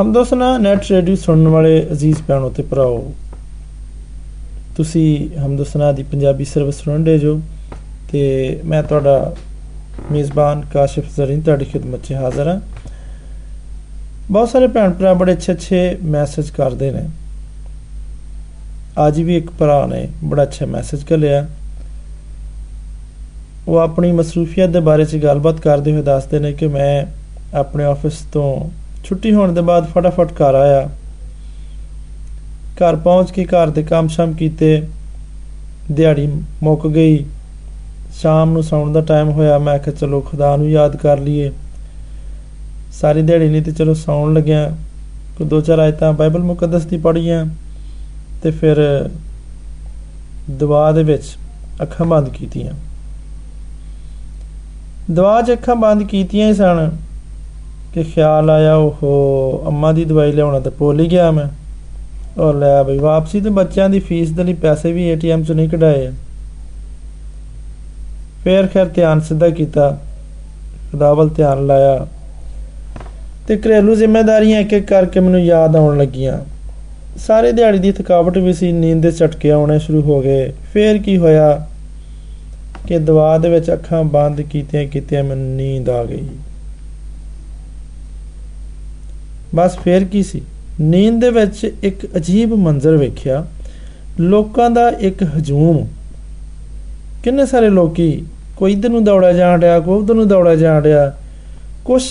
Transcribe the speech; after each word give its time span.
ਹਮਦੋਸਨਾ 0.00 0.56
net 0.58 0.84
radio 0.90 1.14
ਸੁਣਨ 1.16 1.48
ਵਾਲੇ 1.48 1.70
ਅਜ਼ੀਜ਼ 1.92 2.22
ਭੈਣੋ 2.22 2.48
ਤੇ 2.50 2.62
ਭਰਾਓ, 2.62 3.12
ਤੁਸੀਂ 4.76 5.28
ਹਮਦੋਸਨਾ 5.38 5.90
ਦੀ 5.92 6.02
ਪੰਜਾਬੀ 6.02 6.44
ਸਰਵਿਸ 6.44 6.82
ਸੁਣਦੇ 6.84 7.18
ਜੋ 7.18 7.40
ਤੇ 8.12 8.20
ਮੈਂ 8.64 8.82
ਤੁਹਾਡਾ 8.82 9.34
ਮੇਜ਼ਬਾਨ 10.12 10.62
ਕਾਸ਼ਿਫ 10.72 11.04
ਜ਼ਰੀਨ 11.16 11.40
ਤੁਹਾਡੀ 11.40 11.64
ਖidmat 11.64 12.06
'ਚ 12.06 12.12
ਹਾਜ਼ਰ 12.12 12.48
ਹਾਂ। 12.48 12.60
ਬਹੁਤ 14.30 14.48
ਸਾਰੇ 14.48 14.66
ਭੈਣ 14.68 14.92
ਭਰਾ 14.92 15.14
ਬੜੇ 15.14 15.32
ਅੱਛੇ 15.32 15.52
ਅੱਛੇ 15.52 15.96
ਮੈਸੇਜ 16.06 16.50
ਕਰਦੇ 16.50 16.90
ਨੇ। 16.90 17.06
ਅੱਜ 19.06 19.20
ਵੀ 19.20 19.36
ਇੱਕ 19.36 19.50
ਭਰਾ 19.50 19.84
ਨੇ 19.86 20.06
ਬੜਾ 20.24 20.42
ਅੱਛਾ 20.42 20.66
ਮੈਸੇਜ 20.66 21.12
ਲਿਆ 21.12 21.46
ਉਹ 23.68 23.78
ਆਪਣੀ 23.78 24.12
ਮਸਰੂਫੀਅਤ 24.12 24.70
ਦੇ 24.70 24.80
ਬਾਰੇ 24.80 25.04
'ਚ 25.04 25.16
ਗੱਲਬਾਤ 25.16 25.60
ਕਰਦੇ 25.60 25.92
ਹੋਏ 25.92 26.02
ਦੱਸਦੇ 26.02 26.38
ਨੇ 26.38 26.52
ਕਿ 26.52 26.66
ਮੈਂ 26.68 27.06
ਆਪਣੇ 27.54 27.84
ਆਫਿਸ 27.84 28.20
ਤੋਂ 28.32 28.48
ਛੁੱਟੀ 29.04 29.34
ਹੋਣ 29.34 29.52
ਦੇ 29.52 29.60
ਬਾਅਦ 29.60 29.86
ਫਟਾਫਟ 29.86 30.32
ਘਰ 30.32 30.54
ਆਇਆ। 30.54 30.88
ਘਰ 32.76 32.96
ਪਹੁੰਚ 32.96 33.30
ਕੇ 33.30 33.44
ਘਰ 33.44 33.70
ਦੇ 33.70 33.82
ਕੰਮ 33.82 34.08
ਸ਼ਾਮ 34.08 34.32
ਕੀਤੇ। 34.32 34.88
ਦਿਹਾੜੀ 35.92 36.32
ਮੁੱਕ 36.62 36.86
ਗਈ। 36.86 37.24
ਸ਼ਾਮ 38.14 38.50
ਨੂੰ 38.50 38.62
ਸੌਣ 38.62 38.92
ਦਾ 38.92 39.00
ਟਾਈਮ 39.00 39.30
ਹੋਇਆ। 39.30 39.58
ਮੈਂ 39.58 39.78
ਕਿਹਾ, 39.78 39.94
ਚਲੋ, 39.94 40.20
ਖੁਦਾ 40.20 40.56
ਨੂੰ 40.56 40.70
ਯਾਦ 40.70 40.96
ਕਰ 40.96 41.18
ਲਈਏ। 41.18 41.52
ਸਾਰੀ 42.92 43.22
ਦਿਹਾੜੀ 43.22 43.48
ਨਹੀਂ 43.48 43.62
ਤੇ 43.62 43.72
ਚਲੋ 43.72 43.94
ਸੌਣ 43.94 44.34
ਲੱਗਿਆ। 44.34 44.76
ਕੋ 45.38 45.44
ਦੋ 45.44 45.60
ਚਾਰ 45.60 45.78
ਆਇਤਾਂ 45.78 46.12
ਬਾਈਬਲ 46.12 46.40
ਮੁਕੱਦਸ 46.40 46.84
ਦੀ 46.84 46.96
ਪੜ੍ਹੀਆਂ 46.96 47.46
ਤੇ 48.42 48.50
ਫਿਰ 48.50 49.08
ਦੁਆ 50.50 50.92
ਦੇ 50.92 51.02
ਵਿੱਚ 51.02 51.24
ਅੱਖਾਂ 51.82 52.06
ਬੰਦ 52.06 52.28
ਕੀਤੀਆਂ। 52.28 52.72
ਦੁਆ 55.10 55.42
'ਚ 55.42 55.52
ਅੱਖਾਂ 55.52 55.76
ਬੰਦ 55.76 56.02
ਕੀਤੀਆਂ 56.02 56.48
ਹੀ 56.48 56.54
ਸਨ। 56.54 56.90
ਕਿ 57.94 58.02
ਖਿਆਲ 58.02 58.50
ਆਇਆ 58.50 58.74
ਉਹ 58.74 59.62
ਅੰਮਾ 59.66 59.92
ਦੀ 59.92 60.04
ਦਵਾਈ 60.04 60.32
ਲਿਆਉਣਾ 60.32 60.60
ਤੇ 60.60 60.70
ਭੁੱਲ 60.70 61.00
ਹੀ 61.00 61.10
ਗਿਆ 61.10 61.30
ਮੈਂ। 61.30 61.46
ਉਹ 62.40 62.54
ਲੈ 62.54 62.82
ਬਈ, 62.82 62.98
ਵਾਪਸੀ 62.98 63.40
ਤੇ 63.40 63.50
ਬੱਚਿਆਂ 63.50 63.88
ਦੀ 63.88 63.98
ਫੀਸ 63.98 64.30
ਦੇ 64.30 64.44
ਲਈ 64.44 64.54
ਪੈਸੇ 64.54 64.92
ਵੀ 64.92 65.08
ਏਟੀਐਮ 65.08 65.42
'ਚੋਂ 65.42 65.54
ਨਹੀਂ 65.54 65.68
ਕਢਾਏ। 65.68 66.10
ਫੇਰ 68.44 68.66
ਖੈਰ 68.66 68.86
ਧਿਆਨ 68.86 69.20
ਸਿੱਧਾ 69.20 69.48
ਕੀਤਾ, 69.48 69.98
ਖੁਦਾ 70.92 71.12
ਵੱਲ 71.12 71.28
ਧਿਆਨ 71.28 71.66
ਲਾਇਆ। 71.66 72.06
ਤੇ 73.48 73.56
ਘਰੇਲੂ 73.56 73.94
ਜ਼ਿੰਮੇਵਾਰੀਆਂ 73.94 74.60
ਇੱਕ 74.60 74.72
ਇੱਕ 74.72 74.86
ਕਰਕੇ 74.86 75.20
ਮੈਨੂੰ 75.20 75.40
ਯਾਦ 75.40 75.76
ਆਉਣ 75.76 75.98
ਲੱਗੀਆਂ। 75.98 76.38
ਸਾਰੇ 77.18 77.52
ਦਿਹਾੜੀ 77.52 77.78
ਦੀ 77.78 77.92
ਥਕਾਵਟ 77.92 78.38
ਵੀ 78.38 78.52
ਸੀ, 78.52 78.72
ਨੀਂਦ 78.72 79.02
ਦੇ 79.02 79.10
ਝਟਕੇ 79.10 79.50
ਆਉਣੇ 79.50 79.78
ਸ਼ੁਰੂ 79.78 80.02
ਹੋ 80.02 80.20
ਗਏ। 80.20 80.52
ਫੇਰ 80.72 80.98
ਕੀ 80.98 81.18
ਹੋਇਆ 81.18 81.66
ਕਿ 82.86 82.98
ਦਵਾ 82.98 83.38
ਦੇ 83.38 83.48
ਵਿੱਚ 83.48 83.72
ਅੱਖਾਂ 83.72 84.04
ਬੰਦ 84.04 84.40
ਕੀਤੀਆਂ 84.40 84.84
ਕੀਤੀਆਂ 84.84 85.24
ਮੈਨੂੰ 85.24 85.56
ਨੀਂਦ 85.56 85.90
ਆ 85.90 86.04
ਗਈ। 86.04 86.24
ਬਸ 89.54 89.78
ਫੇਰ 89.78 90.04
ਕੀ 90.04 90.22
ਸੀ? 90.22 90.42
ਨੀਂਦ 90.80 91.20
ਦੇ 91.20 91.30
ਵਿੱਚ 91.30 91.74
ਇੱਕ 91.82 92.16
ਅਜੀਬ 92.16 92.54
ਮੰਜ਼ਰ 92.54 92.96
ਵੇਖਿਆ। 92.96 93.46
ਲੋਕਾਂ 94.20 94.70
ਦਾ 94.70 94.88
ਇੱਕ 94.88 95.22
ਹਜੂਮ। 95.22 95.86
ਕਿੰਨੇ 97.22 97.46
ਸਾਰੇ 97.46 97.70
ਲੋਕੀ, 97.70 98.24
ਕੋਈ 98.56 98.72
ਇਧਰ 98.72 98.88
ਨੂੰ 98.88 99.04
ਦੌੜਾ 99.04 99.32
ਜਾਣ 99.32 99.60
ਰਿਹਾ 99.60 99.80
ਕੋਈ 99.80 99.98
ਉਧਰ 99.98 100.14
ਨੂੰ 100.14 100.28
ਦੌੜਾ 100.28 100.54
ਜਾਣ 100.54 100.82
ਰਿਹਾ 100.82 101.16
ਕੁਝ 101.84 102.02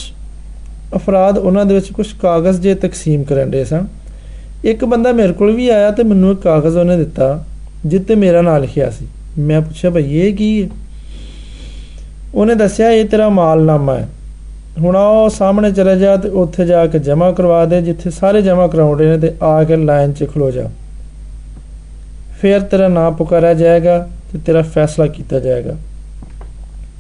ਅਫਰਾਦ 0.96 1.38
ਉਹਨਾਂ 1.38 1.66
ਦੇ 1.66 1.74
ਵਿੱਚ 1.74 1.92
ਕੁਝ 1.92 2.08
ਕਾਗਜ਼ 2.22 2.62
ਜੇ 2.62 2.76
ਤਕਸੀਮ 2.76 3.24
ਕਰਨ 3.24 3.52
ਦੇ 3.52 3.66
ਸਨ। 3.66 3.88
ਇੱਕ 4.64 4.86
ਬੰਦਾ 4.86 5.12
ਮੇਰੇ 5.12 5.34
ਕੋਲ 5.34 5.56
ਵੀ 5.56 5.70
ਆਇਆ 5.70 5.92
ਤੇ 5.92 6.04
ਮੈਨੂੰ 6.04 6.32
ਇੱਕ 6.32 6.40
ਕਾਗਜ਼ 6.40 6.78
ਉਹਨੇ 6.78 6.98
ਦਿੱਤਾ 6.98 7.46
ਜਿੱਤੇ 7.86 8.16
ਮੇਰਾ 8.16 8.42
ਨਾਮ 8.42 8.62
ਲਿਖਿਆ 8.62 8.90
ਸੀ। 8.90 9.08
ਮੈਂ 9.40 9.62
ਪੁੱਛਿਆ, 9.62 9.90
ਭਈ 9.90 10.14
ਇਹ 10.14 10.34
ਕੀ 10.34 10.64
ਹੈ? 10.64 10.70
ਉਹਨੇ 12.36 12.56
ਦੱਸਿਆ, 12.56 12.90
ਇਹ 12.90 13.06
ਤੇਰਾ 13.06 13.30
ਮਾਲਨਾਮਾ 13.30 13.98
ਹੈ। 13.98 14.10
ਹੁਣ 14.82 14.96
ਉਹ 14.96 15.30
ਸਾਹਮਣੇ 15.30 15.72
ਚਲੇ 15.72 15.96
ਜਾ 16.00 16.16
ਤੇ 16.18 16.30
ਉੱਥੇ 16.30 16.66
ਜਾ 16.66 16.86
ਕੇ 16.88 17.00
ਜਮ੍ਹਾਂ 17.00 17.32
ਕਰਵਾ 17.34 17.66
ਦੇ, 17.66 17.82
ਜਿੱਥੇ 17.82 18.10
ਸਾਰੇ 18.10 18.42
ਜਮ੍ਹਾਂ 18.42 18.68
ਕਰਾਉਂਦੇ 18.68 19.06
ਨੇ 19.06 19.18
ਤੇ 19.18 19.34
ਆ 19.44 19.64
ਕੇ 19.64 19.76
ਲਾਈਨ 19.76 20.14
'ਚ 20.14 20.28
ਖਲੋ 20.34 20.52
ਜਾ। 20.52 20.70
ਫਿਰ 22.42 22.60
ਤੇਰਾ 22.62 22.88
ਨਾਮ 22.88 23.14
ਪੁਕਾਰਿਆ 23.14 23.54
ਜਾਏਗਾ 23.54 23.98
ਤੇ 24.32 24.40
ਤੇਰਾ 24.40 24.62
ਫੈਸਲਾ 24.62 25.08
ਕੀਤਾ 25.08 25.40
ਜਾਏਗਾ। 25.40 25.74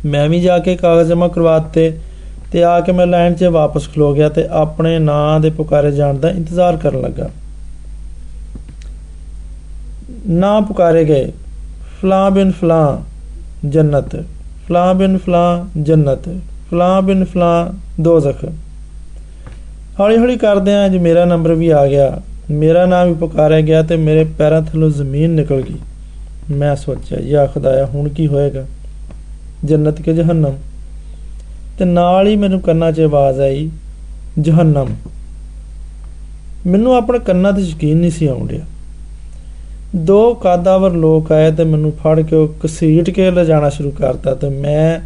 ਮੈਂ 0.05 0.29
ਵੀ 0.29 0.39
ਜਾ 0.39 0.57
ਕੇ 0.59 0.75
ਕਾਗਜ਼ 0.75 1.09
ਜਮ੍ਹਾਂ 1.09 1.29
ਕਰਵਾਤੇ 1.29 1.91
ਤੇ 2.51 2.63
ਆ 2.63 2.79
ਕੇ 2.79 2.91
ਮੈਂ 2.91 3.07
ਲਾਈਨ 3.07 3.33
'ਚ 3.33 3.43
ਵਾਪਸ 3.43 3.87
ਖਲੋ 3.95 4.13
ਗਿਆ 4.13 4.29
ਤੇ 4.29 4.47
ਆਪਣੇ 4.51 4.97
ਨਾਂ 4.99 5.39
ਦੇ 5.39 5.49
ਪੁਕਾਰੇ 5.49 5.91
ਜਾਣ 5.91 6.17
ਦਾ 6.17 6.29
ਇੰਤਜ਼ਾਰ 6.29 6.77
ਕਰਨ 6.77 7.01
ਲੱਗਾ। 7.01 7.29
ਨਾ 10.29 10.59
ਪੁਕਾਰੇ 10.59 11.05
ਗਏ, 11.05 11.31
ਫਲਾਂ 12.01 12.29
ਬਿਨ 12.31 12.51
ਫਲਾਂ 12.51 12.97
ਜੰਨਤ, 13.69 14.15
ਫਲਾਂ 14.67 14.93
ਬਿਨ 14.95 15.17
ਫਲਾਂ 15.17 15.81
ਜੰਨਤ। 15.81 16.29
ਫਲਾਂ 16.71 17.01
ਬਿਨ 17.01 17.25
ਫਲਾਂ 17.25 17.73
ਦੋਜ਼ਖ 18.01 18.45
ਹੌਲੀ 19.99 20.17
ਹੌਲੀ 20.17 20.37
ਕਰਦੇ 20.37 20.73
ਆਂ 20.73 20.89
ਜੇ 20.89 20.99
ਮੇਰਾ 20.99 21.25
ਨੰਬਰ 21.25 21.53
ਵੀ 21.53 21.69
ਆ 21.69 21.87
ਗਿਆ। 21.87 22.21
ਮੇਰਾ 22.51 22.85
ਨਾਮ 22.85 23.07
ਵੀ 23.07 23.13
ਪੁਕਾਰਿਆ 23.13 23.61
ਗਿਆ 23.61 23.81
ਤੇ 23.81 23.95
ਮੇਰੇ 23.95 24.23
ਪੈਰਾਂ 24.23 24.61
ਥੱਲੋਂ 24.61 24.89
ਜ਼ਮੀਨ 24.89 25.29
ਨਿਕਲ 25.29 25.61
ਗਈ। 25.61 25.75
ਮੈਂ 26.51 26.75
ਸੋਚਿਆ, 26.75 27.19
ਯਾ 27.19 27.45
ਖੁਦਾਇਆ, 27.45 27.85
ਹੁਣ 27.85 28.09
ਕੀ 28.09 28.27
ਹੋਏਗਾ? 28.27 28.65
ਜੰਨਤ 29.65 30.01
ਕੇ 30.01 30.13
ਜਹੰਨਮ? 30.13 30.53
ਤੇ 31.79 31.85
ਨਾਲ 31.85 32.27
ਹੀ 32.27 32.35
ਮੈਨੂੰ 32.35 32.61
ਕੰਨਾਂ 32.61 32.91
'ਚ 32.91 32.99
ਆਵਾਜ਼ 32.99 33.39
ਆਈ, 33.39 33.69
ਜਹੰਨਮ। 34.39 34.87
ਮੈਨੂੰ 36.67 36.95
ਆਪਣੇ 36.95 37.19
ਕੰਨਾਂ 37.19 37.53
ਤੇ 37.53 37.61
ਯਕੀਨ 37.61 37.97
ਨਹੀਂ 37.97 38.11
ਸੀ 38.11 38.27
ਆਉਂਦਿਆ 38.27 38.59
ਦੋ 39.95 40.33
ਕਾਦਾਵਰ 40.33 40.91
ਲੋਕ 40.91 41.31
ਆਏ 41.31 41.51
ਤੇ 41.51 41.63
ਮੈਨੂੰ 41.63 41.91
ਫੜ 41.91 42.21
ਕੇ 42.21 42.35
ਉਹ 42.35 42.55
ਕਸੀਟ 42.63 43.09
ਕੇ 43.09 43.31
ਲੈ 43.31 43.43
ਜਾਣਾ 43.43 43.69
ਸ਼ੁਰੂ 43.69 43.91
ਕਰਤਾ 43.91 44.35
ਤੇ 44.35 44.49
ਮੈਂ 44.49 44.99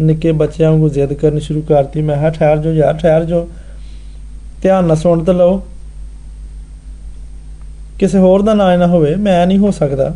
ਨਿੱਕੇ 0.00 0.32
ਬੱਚਿਆਂ 0.32 0.70
ਵਾਂਗੂ 0.70 0.88
ਜ਼ਿੱਦ 0.88 1.12
ਕਰਨੀ 1.12 1.40
ਸ਼ੁਰੂ 1.40 1.62
ਕਰਤੀ। 1.62 2.02
ਮੈਂ 2.02 2.16
ਹਾਂ 2.16 2.30
ਠਹਿਰ 2.30 2.56
ਜੋ 2.56 2.72
ਯਾਰ, 2.72 2.94
ਠਹਿਰ 2.94 3.24
ਜੋ 3.24 3.48
ਧਿਆਨ 4.62 4.84
ਨਾਲ 4.84 4.96
ਸੁਣ 4.96 5.24
ਤੇ 5.24 5.32
ਲਓ। 5.32 5.62
ਕਿਸੇ 7.98 8.18
ਹੋਰ 8.18 8.42
ਦਾ 8.42 8.54
ਨਾਂ 8.54 8.78
ਨਾ 8.78 8.86
ਹੋਵੇ, 8.86 9.14
ਮੈਂ 9.14 9.46
ਨਹੀਂ 9.46 9.58
ਹੋ 9.58 9.70
ਸਕਦਾ। 9.70 10.14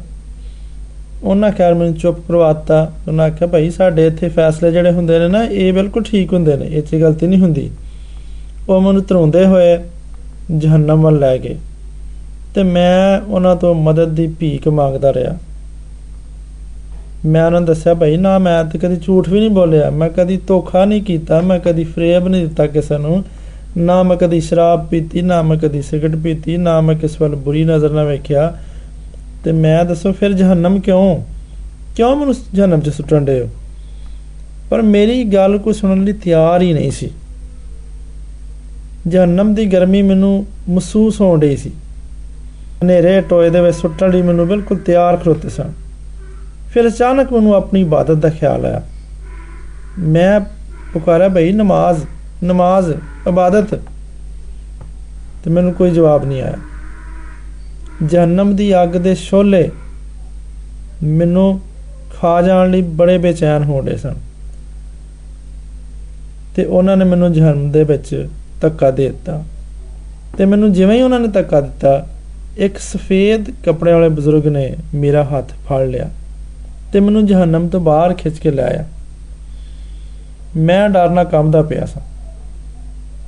ਉਹਨਾਂ 1.23 1.51
ਖੈਰ 1.51 1.75
ਮੈਨੂੰ 1.75 1.95
ਚੁੱਪ 1.95 2.19
ਕਰਵਾਤਾ 2.29 2.93
ਉਹਨਾਂ 3.09 3.27
ਆਖਿਆ, 3.27 3.49
ਭਾਈ, 3.49 3.71
ਸਾਡੇ 3.71 4.07
ਇੱਥੇ 4.07 4.29
ਫੈਸਲੇ 4.29 4.71
ਜਿਹੜੇ 4.71 4.91
ਹੁੰਦੇ 4.91 5.19
ਨੇ 5.19 5.29
ਨਾ, 5.29 5.45
ਇਹ 5.45 5.73
ਬਿਲਕੁਲ 5.73 6.03
ਠੀਕ 6.03 6.33
ਹੁੰਦੇ 6.33 6.57
ਨੇ। 6.57 6.67
ਇਹ 6.67 6.83
'ਚ 6.83 6.95
ਗਲਤੀ 6.95 7.27
ਨਹੀਂ 7.27 7.41
ਹੁੰਦੀ। 7.41 7.71
ਉਹ 8.69 8.81
ਮੈਨੂੰ 8.81 9.03
ਤਰੋਂਦੇ 9.03 9.47
ਹੋਏ 9.47 9.79
ਜਹੰਨਮ 10.59 11.03
ਵੱਲ 11.03 11.19
ਲੈ 11.19 11.39
ਗਏ 11.39 11.57
ਤੇ 12.55 12.63
ਮੈਂ 12.63 13.21
ਉਹਨਾਂ 13.21 13.57
ਤੋਂ 13.57 13.75
ਮਦਦ 13.75 14.09
ਦੀ 14.09 14.27
ਭੀਖ 14.27 14.69
ਮੰਗਦਾ 14.69 15.13
ਰਿਹਾ। 15.13 15.39
ਮੈਂ 17.27 17.47
ਉਹਨਾਂ 17.47 17.61
ਨੂੰ 17.61 17.67
ਦੱਸਿਆ, 17.67 17.95
ਭਾਈ, 17.95 18.17
ਨਾ, 18.17 18.39
ਮੈਂ 18.39 18.65
ਤੇ 18.65 18.79
ਕਦੀ 18.79 18.97
ਝੂਠ 18.97 19.29
ਵੀ 19.29 19.39
ਨਹੀਂ 19.39 19.51
ਬੋਲਿਆ। 19.51 19.91
ਮੈਂ 19.91 20.09
ਕਦੀ 20.09 20.37
ਧੋਖਾ 20.37 20.85
ਨਹੀਂ 20.85 21.03
ਕੀਤਾ, 21.03 21.41
ਮੈਂ 21.41 21.59
ਕਦੀ 21.59 21.85
ਫਰੇਬ 21.85 22.29
ਨਹੀਂ 22.29 22.47
ਦਿੱਤਾ 22.47 22.67
ਕਿਸੇ 22.67 22.99
ਨੂੰ। 22.99 23.25
ਨਾ 23.79 24.03
ਮੈਂ 24.03 24.17
ਕਦੀ 24.17 24.41
ਸ਼ਰਾਬ 24.41 24.87
ਪੀਤੀ, 24.87 25.23
ਨਾ 25.23 25.43
ਮੈਂ 25.43 25.57
ਕਦੀ 25.57 25.83
ਸਿਗਰਟ 25.83 26.17
ਪੀਤੀ, 26.17 26.57
ਨਾ 26.57 26.81
ਮੈਂ 26.81 26.95
ਕਿਸ 26.95 27.21
ਵੱਲ 27.21 27.35
ਬੁਰੀ 27.35 27.65
ਨਜ਼ਰ 27.65 27.91
ਨਾਲ 27.91 28.07
ਵੇਖਿਆ। 28.07 28.59
ਤੇ 29.45 29.53
ਮੈਂ 29.53 29.85
ਦੱਸੋ, 29.85 30.13
ਫਿਰ 30.13 30.33
ਜਹੰਨਮ 30.33 30.81
ਕਿਉਂ? 30.81 31.21
ਕਿਉਂ 31.97 32.17
ਮੈਨੂੰ 32.17 32.35
ਜਹੰਨਮ 32.55 32.81
'ਚ 32.81 32.89
ਸੁੱਟਣ 32.89 33.23
ਦੇ 33.23 33.41
ਹੋ? 33.41 33.49
ਪਰ 34.71 34.83
ਮੇਰੀ 34.83 35.25
ਗੱਲ 35.25 35.59
ਕੋ 35.59 35.73
ਸੁਣਨ 35.73 36.05
ਲਈ 36.05 36.13
ਤਿਆਰ 36.13 36.63
ਹੀ 36.63 36.73
ਨਹੀਂ 36.73 36.91
ਸੀ। 36.91 37.11
ਜਹੰਨਮ 39.07 39.55
ਦੀ 39.55 39.67
ਗਰਮੀ 39.67 40.03
ਮੈਨੂੰ 40.03 40.47
ਮਹਿਸੂਸ 40.69 41.21
ਹੋਣ 41.21 41.41
ਰਹੀ 41.41 41.57
ਸੀ। 41.57 41.71
ਹਨੇਰੇ, 42.85 43.21
ਟੋਏ 43.21 43.51
ਦੇ 43.51 43.61
ਵਿੱਚ 43.61 43.77
ਸੁੱਟਣ 43.77 44.11
ਲਈ 44.11 44.23
ਮੈਨੂੰ 44.23 44.49
ਬਿਲਕੁਲ 44.49 44.79
ਤਿਆਰ 44.79 45.17
ਖਲੋਤੇ 45.17 45.49
ਸਨ। 45.49 45.88
ਫਿਰ 46.69 46.89
ਅਚਾਨਕ 46.89 47.33
ਮੈਨੂੰ 47.33 47.55
ਆਪਣੀ 47.55 47.81
ਇਬਾਦਤ 47.81 48.15
ਦਾ 48.15 48.29
ਖਿਆਲ 48.29 48.67
ਆਇਆ। 48.67 48.83
ਮੈਂ 49.99 50.41
ਪੁਕਾਰਿਆ, 50.93 51.29
ਭਈ, 51.29 51.53
ਨਮਾਜ਼ 51.53 52.05
ਨਮਾਜ਼, 52.45 52.91
ਇਬਾਦਤ। 53.29 53.75
ਤੇ 55.45 55.51
ਮੈਨੂੰ 55.51 55.73
ਕੋਈ 55.73 55.91
ਜਵਾਬ 55.91 56.25
ਨਹੀਂ 56.25 56.43
ਆਇਆ। 56.43 56.55
ਜਹੰਨਮ 58.07 58.57
ਦੀ 58.57 58.83
ਅੱਗ 58.83 58.89
ਦੇ 58.89 59.15
ਸ਼ੋਲੇ 59.15 59.71
ਮੈਨੂੰ 61.03 61.61
ਖਾ 62.21 62.43
ਜਾਣ 62.43 62.71
ਲਈ 62.71 62.83
ਬੜੇ 62.83 63.19
ਬੇਚੈਨ 63.19 63.65
ਹੋ 63.65 63.81
ਰਹੇ 63.81 63.97
ਸਨ। 63.97 64.15
ਤੇ 66.57 66.65
ਉਹਨਾਂ 66.65 66.97
ਨੇ 66.97 67.05
ਮੈਨੂੰ 67.05 67.33
ਜਹੰਨਮ 67.33 67.71
ਦੇ 67.71 67.85
ਵਿੱਚ 67.85 68.29
ਧੱਕਾ 68.61 68.91
ਦੇ 68.91 69.09
ਦਿੱਤਾ। 69.09 69.45
ਤੇ 70.39 70.45
ਮੈਨੂੰ 70.45 70.73
ਜਿਵੇਂ 70.73 70.97
ਹੀ 70.97 71.03
ਉਹਨਾਂ 71.03 71.21
ਨੇ 71.21 71.29
ਧੱਕਾ 71.29 71.61
ਦਿੱਤਾ, 71.61 72.07
ਇੱਕ 72.59 72.79
ਸਫੇਦ 72.79 73.51
ਕੱਪੜੇ 73.51 73.93
ਵਾਲੇ 73.93 74.09
ਬਜ਼ੁਰਗ 74.09 74.47
ਨੇ 74.47 74.77
ਮੇਰਾ 74.95 75.25
ਹੱਥ 75.25 75.49
ਫੜ 75.49 75.87
ਲਿਆ। 75.87 76.11
ਤੇ 76.93 77.01
ਮੈਨੂੰ 77.01 77.27
ਜਹੰਨਮ 77.27 77.69
ਤੋਂ 77.69 77.81
ਬਾਹਰ 77.81 78.15
ਖਿੱਚ 78.15 78.39
ਕੇ 78.39 78.51
ਲਾਇਆ 78.51 78.85
ਮੈਂ 80.57 80.89
ਡਰਨਾ 80.89 81.25
ਕੰਮਦਾ 81.25 81.63
ਪਿਆ 81.63 81.87
ਸਾਂ। 81.87 82.03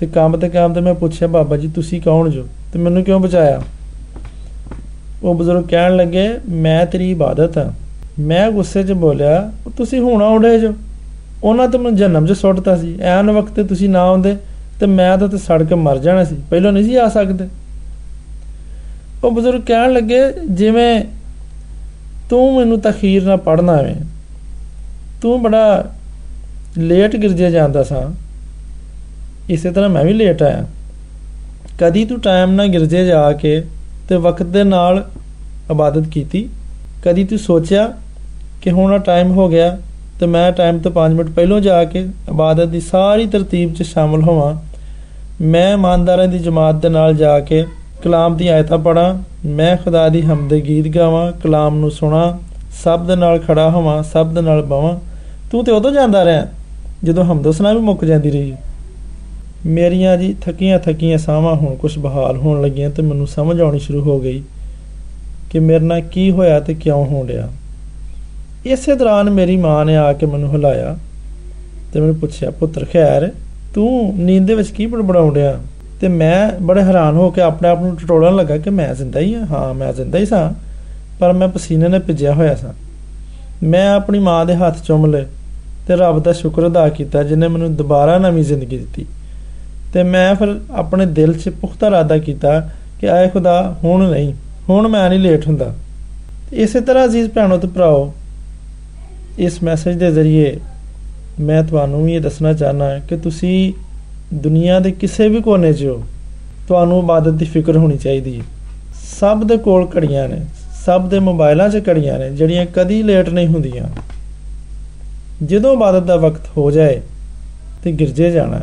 ਤੇ 0.01 0.07
ਕੰਮ 0.07 0.37
ਤੇ 0.37 0.49
ਕੰਮ 0.49 0.75
ਤੇ 0.75 0.81
ਮੈਂ 0.81 0.95
ਪੁੱਛਿਆ, 0.95 1.29
ਬਾਬਾ 1.29 1.57
ਜੀ, 1.57 1.69
ਤੁਸੀਂ 1.69 2.01
ਕੌਣ 2.01 2.29
ਜੋ? 2.29 2.47
ਤੇ 2.73 2.79
ਮੈਨੂੰ 2.79 3.05
ਕਿਉਂ 3.05 3.21
ਬਚਾਇਆ? 3.21 3.63
ਉਹ 5.23 5.35
ਬਜ਼ੁਰਗ 5.35 5.65
ਕਹਿਣ 5.65 5.97
ਲੱਗੇ, 5.97 6.35
ਮੈਂ 6.49 6.87
ਤੇਰੀ 6.87 7.11
ਇਬਾਦਤ 7.11 7.59
ਹਾਂ। 7.59 7.73
ਮੈਂ 8.21 8.51
ਗੁੱਸੇ 8.51 8.83
'ਚ 8.83 8.93
ਬੋਲਿਆ, 8.93 9.53
ਤੁਸੀਂ 9.77 10.01
ਹੁਣ 10.01 10.23
ਆਉਂਦੇ 10.23 10.61
ਜੋ? 10.61 10.75
ਉਹਨਾਂ 11.45 11.69
ਤੇ 11.69 11.79
ਮੈਨੂੰ 11.79 11.97
ਜਨਮ 11.97 12.27
'ਚ 12.27 12.33
ਸੁੱਟਤਾ 12.33 12.77
ਸੀ। 12.77 12.99
ਐਨ 13.01 13.31
ਵਕਤ 13.31 13.53
ਤੇ 13.53 13.65
ਤੁਸੀਂ 13.65 13.89
ਨਾ 13.89 14.01
ਆਉਂਦੇ, 14.01 14.37
ਤੇ 14.81 14.87
ਮੈਂ 14.87 15.19
ਤਾਂ 15.19 15.29
ਤੇ 15.29 15.39
ਸੜ 15.39 15.63
ਕੇ 15.63 15.75
ਮਰ 15.75 15.99
ਜਾਣਾ 15.99 16.25
ਸੀ। 16.25 16.37
ਪਹਿਲਾਂ 16.51 16.73
ਨਹੀਂ 16.73 16.85
ਸੀ 16.85 16.97
ਆ 16.97 17.09
ਸਕਦੇ। 17.09 17.49
ਉਹ 19.25 19.33
ਬਜ਼ੁਰਗ 19.33 19.61
ਕਹਿਣ 19.61 19.93
ਲੱਗੇ, 19.93 20.21
ਜਿਵੇਂ 20.51 21.05
ਤੂੰ 22.31 22.57
ਮੈਨੂੰ 22.57 22.81
ਤਖੀਰ 22.81 23.25
ਨਾ 23.25 23.37
ਪੜਨਾ 23.37 23.77
ਹੈ 23.77 23.97
ਤੂੰ 25.23 25.43
ਬੜਾ 25.43 25.91
ਲੇਟ 26.79 27.17
ਗਿਰਜੇ 27.17 27.51
ਜਾਂਦਾ 27.51 27.83
ਸਾਂ। 27.83 28.15
ਇਸੇ 29.51 29.71
ਤਰ੍ਹਾਂ 29.71 29.91
ਮੈਂ 29.91 30.05
ਵੀ 30.05 30.13
ਲੇਟ 30.13 30.43
ਆਇਆ। 30.43 30.67
ਕਦੀ 31.81 32.05
ਤੂੰ 32.05 32.21
ਟਾਈਮ 32.21 32.51
ਨਾਲ 32.51 32.67
ਗਿਰਜੇ 32.67 33.07
ਜਾ 33.07 33.33
ਕੇ 33.33 33.65
ਤੇ 34.09 34.17
ਵਕਤ 34.17 34.43
ਦੇ 34.43 34.65
ਨਾਲ 34.65 35.11
ਇਬਾਦਤ 35.71 36.07
ਕੀਤੀ। 36.09 36.49
ਕਦੀ 37.05 37.25
ਤੂੰ 37.25 37.39
ਸੋਚਿਆ 37.39 37.93
ਕਿ 38.63 38.71
ਹੁਣ 38.71 38.93
ਆ 38.93 38.99
ਟਾਈਮ 38.99 39.31
ਹੋ 39.31 39.49
ਗਿਆ 39.49 39.79
ਤੇ 40.21 40.27
ਮੈਂ 40.27 40.53
ਟਾਈਮ 40.53 40.79
ਤੋਂ 40.79 40.93
5 40.93 41.15
ਮਿੰਟ 41.15 41.31
ਪਹਿਲਾਂ 41.31 41.61
ਜਾ 41.61 41.85
ਕੇ 41.85 42.01
ਇਬਾਦਤ 42.01 42.65
ਦੀ 42.65 42.81
ਸਾਰੀ 42.81 43.27
ਤਰਤੀਬ 43.27 43.75
'ਚ 43.75 43.83
ਸ਼ਾਮਲ 43.83 44.23
ਹੋਵਾਂ। 44.23 44.57
ਮੈਂ 45.41 45.73
ਇਮਾਨਦਾਰਾਂ 45.73 46.29
ਦੀ 46.29 46.39
ਜਮਾਤ 46.39 46.75
ਦੇ 46.75 46.89
ਨਾਲ 46.89 47.15
ਜਾ 47.15 47.41
ਕੇ 47.41 47.67
ਕਲਾਮ 48.03 48.37
ਦੀ 48.37 48.49
ਆਇਤਾਂ 48.49 48.79
ਪੜਾਂ 48.79 49.15
ਮੈਂ 49.47 49.77
ਖੁਦਾ 49.77 50.09
ਦੀ 50.09 50.23
ਹਮਦੇ 50.23 50.61
ਗੀਤ 50.61 50.89
ਗਾਵਾਂ, 50.89 51.33
ਕਲਾਮ 51.33 51.79
ਨੂੰ 51.79 51.91
ਸੁਣਾ 51.91 52.39
ਸਭ 52.85 53.07
ਦੇ 53.07 53.17
ਨਾਲ 53.17 53.39
ਖੜਾ 53.39 53.69
ਹੋਵਾਂ 53.71 54.03
ਸਭ 54.03 54.33
ਦੇ 54.35 54.41
ਨਾਲ 54.41 54.63
ਬਵਾਂ। 54.63 54.97
ਤੂੰ 55.53 55.65
ਤੇ 55.65 55.73
ਉਦੋਂ 55.73 55.91
ਜਾਂਦਾ 55.93 56.25
ਰਿਹਾ 56.25 56.47
ਜਦੋਂ 57.05 57.25
ਹਮਦਸਨਾ 57.25 57.73
ਵੀ 57.73 57.81
ਮੁੱਕ 57.81 58.05
ਜਾਂਦੀ 58.05 58.31
ਰਹੀ। 58.31 58.55
ਮੇਰੀਆਂ 59.67 60.17
ਜੀ 60.17 60.35
ਥਕੀਆਂ 60.41 60.79
ਥਕੀਆਂ 60.79 61.19
ਸਾਹਾਂ 61.19 61.55
ਹੁਣ 61.55 61.75
ਕੁਝ 61.75 61.99
ਬਹਾਲ 61.99 62.37
ਹੋਣ 62.37 62.63
ਲੱਗੀਆਂ 62.63 62.91
ਤੇ 62.91 63.03
ਮੈਨੂੰ 63.03 63.27
ਸਮਝ 63.27 63.61
ਆਉਣੀ 63.61 63.79
ਸ਼ੁਰੂ 63.79 64.03
ਹੋ 64.03 64.19
ਗਈ 64.21 64.43
ਕਿ 65.51 65.59
ਮੇਰੇ 65.59 65.85
ਨਾਲ 65.85 66.01
ਕੀ 66.01 66.31
ਹੋਇਆ 66.31 66.61
ਤੇ 66.61 66.75
ਕਿਉਂ 66.75 67.05
ਹੋਣ 67.07 67.27
ਰਿਹਾ 67.27 67.49
ਇਸੇ 68.67 68.95
ਦੌਰਾਨ 68.95 69.31
ਮੇਰੀ 69.31 69.57
ਮਾਂ 69.57 69.85
ਨੇ 69.85 69.97
ਆ 69.97 70.13
ਕੇ 70.13 70.27
ਮੈਨੂੰ 70.27 70.53
ਹਿਲਾਇਆ 70.53 70.97
ਤੇ 71.93 72.01
ਮੈਨੂੰ 72.01 72.15
ਪੁੱਛਿਆ, 72.15 72.51
ਪੁੱਤਰ, 72.51 72.85
ਖੈਰ, 72.93 73.31
ਤੂੰ 73.75 74.15
ਨੀਂਦ 74.19 74.47
ਦੇ 74.47 74.55
ਵਿੱਚ 74.55 74.71
ਕੀ 74.71 74.87
ਬੜਬੜਾਉਣ 74.87 75.35
ਰਿਹਾ 75.35 75.59
ਤੇ 76.01 76.09
ਮੈਂ 76.09 76.63
ਬੜੇ 76.63 76.83
ਹੈਰਾਨ 76.83 77.15
ਹੋ 77.15 77.31
ਕੇ 77.31 77.41
ਆਪਣੇ 77.41 77.69
ਆਪ 77.69 77.83
ਨੂੰ 77.83 77.97
ਟਟੋਲਣ 77.97 78.37
ਲੱਗਾ 78.37 78.57
ਕਿ 78.59 78.71
ਮੈਂ 78.71 78.95
ਜ਼ਿੰਦਾ 78.95 79.21
ਹੀ 79.21 79.35
ਹਾਂ। 79.35 79.47
ਹਾਂ, 79.47 79.75
ਮੈਂ 79.75 79.93
ਜ਼ਿੰਦਾ 79.93 80.19
ਹੀ 80.19 80.27
ਸਾਂ, 80.27 80.53
ਪਰ 81.21 81.33
ਮੈਂ 81.33 81.49
ਪਸੀਨੇ 81.49 81.89
ਨਾਲ 81.89 82.01
ਭਿੱਜਿਆ 82.01 82.35
ਹੋਇਆ 82.35 82.55
ਸਾਂ। 82.55 82.73
ਮੈਂ 83.63 83.95
ਆਪਣੀ 83.95 84.19
ਮਾਂ 84.19 84.47
ਦੇ 84.47 84.55
ਹੱਥ 84.55 84.83
ਚੁੰਮ 84.85 85.07
ਲਏ 85.07 85.25
ਤੇ 85.89 85.97
ਰੱਬ 85.97 86.23
ਦਾ 86.23 86.33
ਸ਼ੁਕਰ 86.33 86.67
ਅਦਾ 86.67 86.89
ਕੀਤਾ 86.89 87.23
ਜਿਨੇ 87.23 87.49
ਮੈਨੂੰ 87.49 87.77
ਦੁਬਾਰਾ 87.77 88.19
ਨਵੀਂ 88.19 88.45
ਜ਼ਿੰਦਗੀ 88.45 88.79
ਦਿੱਤੀ। 88.79 89.07
ਤੇ 89.95 90.03
ਮੈਂ 90.03 90.35
ਫਿਰ 90.35 90.61
ਆਪਣੇ 90.71 91.07
ਦਿਲ 91.07 91.33
'ਚ 91.39 91.49
ਪੁਖਤਾ 91.49 91.87
ਇਰਾਦਾ 91.87 92.19
ਕੀਤਾ 92.19 92.71
ਕਿ 93.01 93.11
ਆਏ 93.11 93.29
ਖੁਦਾ, 93.29 93.77
ਹੁਣ 93.85 94.11
ਨਹੀਂ, 94.11 94.33
ਹੁਣ 94.69 94.89
ਮੈਂ 94.89 95.09
ਨਹੀਂ 95.11 95.21
ਲੇਟ 95.21 95.47
ਹੁੰਦਾ। 95.47 95.75
ਇਸੇ 96.53 96.81
ਤਰ੍ਹਾਂ 96.81 97.05
ਅਜ਼ੀਜ਼ 97.05 97.31
ਭੈਣੋ 97.31 97.59
ਤੇ 97.59 97.69
ਭਰਾਓ, 97.69 98.15
ਇਸ 99.39 99.63
ਮੈਸੇਜ 99.63 99.97
ਦੇ 99.97 100.11
ਜ਼ਰੀਏ 100.11 100.57
ਮੈਂ 101.41 101.63
ਤੁਹਾਨੂੰ 101.63 102.11
ਇਹ 102.11 102.21
ਦੱਸਣਾ 102.21 102.53
ਚਾਹਨਾ 102.53 102.99
ਕਿ 102.99 103.17
ਤੁਸੀਂ 103.17 103.73
ਦੁਨੀਆ 104.35 104.81
ਦੇ 104.81 104.91
ਕਿਸੇ 104.91 105.29
ਵੀ 105.29 105.41
ਕੋਨੇ 105.41 105.73
'ਚ 105.73 105.85
ਹੋ, 105.85 106.03
ਤੁਹਾਨੂੰ 106.69 106.99
ਇਬਾਦਤ 106.99 107.33
ਦੀ 107.33 107.45
ਫਿਕਰ 107.45 107.77
ਹੋਣੀ 107.77 107.97
ਚਾਹੀਦੀ 107.97 108.39
ਹੈ। 108.39 108.45
ਸਭ 109.21 109.43
ਦੇ 109.45 109.57
ਕੋਲ 109.57 109.89
ਘੜੀਆਂ 109.97 110.29
ਨੇ, 110.29 110.41
ਸਭ 110.87 111.09
ਦੇ 111.09 111.19
ਮੋਬਾਈਲਾਂ 111.19 111.69
'ਚ 111.69 111.83
ਘੜੀਆਂ 111.89 112.19
ਨੇ, 112.19 112.31
ਜਿਹੜੀਆਂ 112.31 112.67
ਕਦੀ 112.67 113.03
ਲੇਟ 113.03 113.29
ਨਹੀਂ 113.29 113.47
ਹੁੰਦੀਆਂ। 113.47 113.85
ਜਦੋਂ 115.43 115.73
ਇਬਾਦਤ 115.73 116.03
ਦਾ 116.03 116.17
ਵਕਤ 116.17 116.41
ਹੋ 116.57 116.71
ਜਾਏ 116.71 117.01
ਤੇ 117.85 117.93
ਗਿਰਜੇ 117.93 118.31
ਜਾਣਾ, 118.31 118.61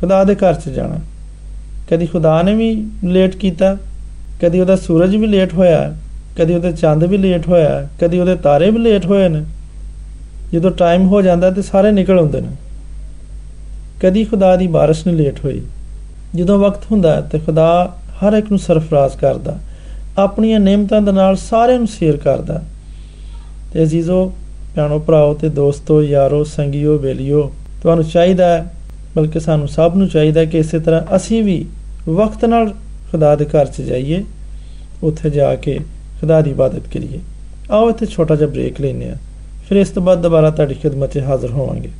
ਖੁਦਾ 0.00 0.24
ਦੇ 0.24 0.34
ਘਰ 0.34 0.54
'ਚ 0.54 0.68
ਜਾਣਾ। 0.68 0.98
ਕਦੀ 1.90 2.06
ਖੁਦਾ 2.06 2.42
ਨੇ 2.42 2.54
ਵੀ 2.54 2.86
ਲੇਟ 3.04 3.36
ਕੀਤਾ, 3.36 3.76
ਕਦੀ 4.42 4.60
ਉਹਦਾ 4.60 4.76
ਸੂਰਜ 4.76 5.16
ਵੀ 5.16 5.26
ਲੇਟ 5.26 5.54
ਹੋਇਆ, 5.54 5.96
ਕਦੀ 6.38 6.54
ਉਹਦੇ 6.54 6.72
ਚੰਦ 6.72 7.04
ਵੀ 7.04 7.16
ਲੇਟ 7.16 7.48
ਹੋਇਆ, 7.48 7.88
ਕਦੀ 8.00 8.18
ਉਹਦੇ 8.18 8.36
ਤਾਰੇ 8.36 8.70
ਵੀ 8.70 8.78
ਲੇਟ 8.78 9.06
ਹੋਏ 9.06 9.28
ਨੇ। 9.28 9.42
ਜਦੋਂ 10.52 10.70
ਟਾਈਮ 10.70 11.08
ਹੋ 11.08 11.22
ਜਾਂਦਾ 11.22 11.50
ਤੇ 11.50 11.62
ਸਾਰੇ 11.62 11.92
ਨਿਕਲ 11.92 12.18
ਆਉਂਦੇ 12.18 12.40
ਨੇ। 12.40 12.48
ਕਦੀ 14.00 14.24
ਖੁਦਾ 14.24 14.54
ਦੀ 14.56 14.66
ਬਾਰਿਸ਼ 14.66 15.06
ਨੂੰ 15.06 15.16
ਲੇਟ 15.16 15.44
ਹੋਈ। 15.44 15.60
ਜਦੋਂ 16.34 16.58
ਵਕਤ 16.58 16.90
ਹੁੰਦਾ 16.90 17.20
ਤੇ 17.22 17.38
ਖੁਦਾ 17.38 17.68
ਹਰ 18.16 18.32
ਇੱਕ 18.32 18.50
ਨੂੰ 18.50 18.58
ਸਰਫਰਾਜ਼ 18.58 19.16
ਕਰਦਾ, 19.16 19.56
ਆਪਣੀਆਂ 20.18 20.60
ਨਿਯਮਤਾਂ 20.60 21.00
ਦੇ 21.02 21.12
ਨਾਲ 21.12 21.36
ਸਾਰਿਆਂ 21.36 21.78
ਨੂੰ 21.78 21.88
ਸ਼ੇਅਰ 21.88 22.16
ਕਰਦਾ। 22.16 22.62
ਤੇ 23.72 23.82
ਅਜ਼ੀਜ਼ੋ, 23.82 24.32
ਪਿਆਣੋ 24.74 24.98
ਭਰਾਓ 24.98 25.34
ਤੇ 25.34 25.48
ਦੋਸਤੋ, 25.48 26.02
ਯਾਰੋ, 26.02 26.42
ਸੰਗੀਓ, 26.44 26.98
ਬੇਲੀਓ, 26.98 27.50
ਤੁਹਾਨੂੰ 27.82 28.04
ਚਾਹੀਦਾ 28.04 28.48
ਹੈ, 28.48 28.64
ਬਲਕਿ 29.16 29.40
ਸਾਨੂੰ 29.40 29.68
ਸਭ 29.68 29.96
ਨੂੰ 29.96 30.08
ਚਾਹੀਦਾ 30.08 30.44
ਕਿ 30.44 30.58
ਇਸੇ 30.58 30.78
ਤਰ੍ਹਾਂ 30.78 31.16
ਅਸੀਂ 31.16 31.42
ਵੀ 31.42 31.64
ਵਕਤ 32.08 32.44
ਨਾਲ 32.44 32.72
ਖੁਦਾ 33.10 33.34
ਦੇ 33.36 33.44
ਘਰ 33.44 33.66
'ਚ 33.66 33.82
ਜਾਈਏ, 33.82 34.22
ਉੱਥੇ 35.02 35.30
ਜਾ 35.30 35.54
ਕੇ 35.54 35.78
ਖੁਦਾ 36.20 36.40
ਦੀ 36.40 36.50
ਇਬਾਦਤ 36.50 36.88
ਕਰੀਏ। 36.94 37.20
ਆਓ 37.70 37.88
ਇੱਥੇ 37.90 38.06
ਛੋਟਾ 38.06 38.36
ਜਿਹਾ 38.36 38.48
ਬ੍ਰੇਕ 38.48 38.80
ਲੈਨੇ 38.80 39.10
ਆ 39.10 39.16
ਫਿਰ 39.68 39.78
ਇਸ 39.78 39.88
ਤੋਂ 39.88 40.02
ਬਾਅਦ 40.02 40.22
ਦੁਬਾਰਾ 40.22 40.50
ਤੁਹਾਡੀ 40.50 40.74
ਖidmat 40.74 41.08
'ਚ 41.08 41.18
ਹਾਜ਼ਰ 41.18 41.50
ਹੋਵਾਂਗੇ। 41.50 41.90